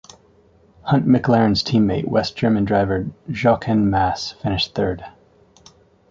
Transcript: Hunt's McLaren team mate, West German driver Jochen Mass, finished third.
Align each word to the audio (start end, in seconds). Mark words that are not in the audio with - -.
Hunt's 0.81 1.07
McLaren 1.07 1.63
team 1.63 1.85
mate, 1.85 2.07
West 2.07 2.35
German 2.35 2.65
driver 2.65 3.11
Jochen 3.29 3.91
Mass, 3.91 4.31
finished 4.31 4.73
third. 4.73 5.05